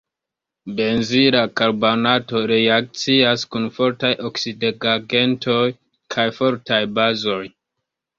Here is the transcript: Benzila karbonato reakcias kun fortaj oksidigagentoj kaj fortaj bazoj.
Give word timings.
Benzila 0.77 1.41
karbonato 1.59 2.39
reakcias 2.51 3.43
kun 3.55 3.67
fortaj 3.75 4.11
oksidigagentoj 4.31 5.61
kaj 6.17 6.27
fortaj 6.39 6.81
bazoj. 6.97 7.41